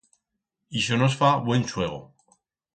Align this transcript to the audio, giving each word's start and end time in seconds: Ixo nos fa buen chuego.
Ixo 0.79 0.97
nos 1.03 1.19
fa 1.21 1.31
buen 1.45 1.63
chuego. 1.69 2.01